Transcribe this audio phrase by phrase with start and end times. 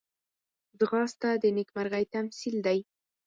[0.79, 2.79] ځغاسته د نېکمرغۍ تمثیل دی